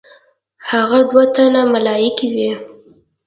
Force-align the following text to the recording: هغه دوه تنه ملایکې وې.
هغه 0.69 0.99
دوه 1.09 1.23
تنه 1.35 1.61
ملایکې 1.73 2.27
وې. 2.35 2.51